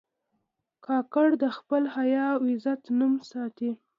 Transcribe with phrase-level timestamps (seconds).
[0.85, 3.71] کاکړ د خپل حیا او غیرت نوم ساتي.